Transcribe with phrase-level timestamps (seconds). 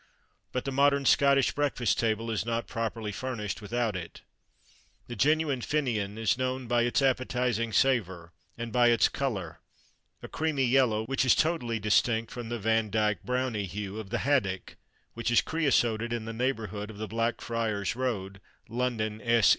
[0.51, 4.21] But the modern Scottish breakfast table is not properly furnished without it.
[5.05, 9.59] The genuine "Fin'an" is known by its appetising savour and by its colour
[10.23, 14.75] a creamy yellow, which is totally distinct from the Vandyke browny hue of the haddock
[15.13, 19.49] which is creosoted in the neighbourhood of the Blackfriars Road, London, S.